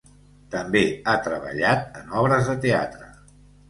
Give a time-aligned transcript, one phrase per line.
[0.55, 3.17] També ha treballat en obres de teatre.